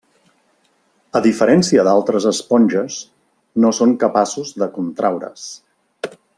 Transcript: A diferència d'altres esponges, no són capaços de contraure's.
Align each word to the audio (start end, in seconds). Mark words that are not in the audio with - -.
A 1.19 1.19
diferència 1.25 1.83
d'altres 1.87 2.25
esponges, 2.31 2.97
no 3.67 3.73
són 3.81 3.95
capaços 4.07 4.57
de 4.63 4.73
contraure's. 4.81 5.49